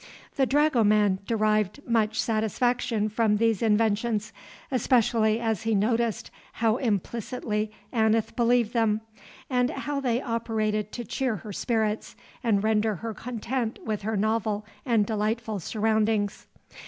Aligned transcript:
The 0.35 0.47
dragoman 0.47 1.19
derived 1.27 1.87
much 1.87 2.19
satisfaction 2.19 3.07
from 3.07 3.37
these 3.37 3.61
inventions, 3.61 4.33
especially 4.71 5.39
as 5.39 5.61
he 5.61 5.75
noticed 5.75 6.31
how 6.53 6.77
implicitly 6.77 7.71
Aneth 7.93 8.35
believed 8.35 8.73
them, 8.73 9.01
and 9.47 9.69
how 9.69 9.99
they 9.99 10.19
operated 10.19 10.91
to 10.93 11.05
cheer 11.05 11.35
her 11.35 11.53
spirits 11.53 12.15
and 12.43 12.63
render 12.63 12.95
her 12.95 13.13
content 13.13 13.77
with 13.85 14.01
her 14.01 14.17
novel 14.17 14.65
and 14.87 15.05
delightful 15.05 15.59
surroundings. 15.59 16.47